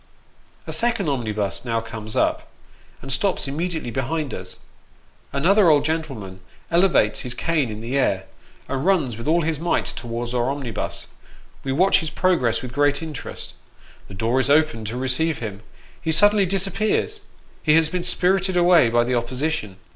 A 0.65 0.73
second 0.73 1.09
omnibus 1.09 1.63
now 1.63 1.79
comes 1.79 2.15
up, 2.15 2.47
and 3.03 3.11
stops 3.11 3.47
immediately 3.47 3.91
behind 3.91 4.33
us. 4.33 4.57
Another 5.31 5.69
old 5.69 5.85
gentleman 5.85 6.39
elevates 6.71 7.19
his 7.19 7.35
cane 7.35 7.69
in 7.69 7.81
the 7.81 7.95
air, 7.95 8.23
and 8.67 8.83
runs 8.83 9.15
with 9.15 9.27
all 9.27 9.43
his 9.43 9.59
might 9.59 9.85
towards 9.85 10.33
our 10.33 10.49
omnibus; 10.49 11.05
we 11.63 11.71
watch 11.71 11.99
his 11.99 12.09
progress 12.09 12.63
with 12.63 12.73
great 12.73 13.03
interest; 13.03 13.53
the 14.07 14.15
door 14.15 14.39
is 14.39 14.49
opened 14.49 14.87
to 14.87 14.97
receive 14.97 15.37
him, 15.37 15.61
he 16.01 16.11
suddenly 16.11 16.47
disappears 16.47 17.21
he 17.61 17.75
has 17.75 17.87
been 17.87 18.01
spirited 18.01 18.57
away 18.57 18.89
by 18.89 19.03
the 19.03 19.13
opposition. 19.13 19.77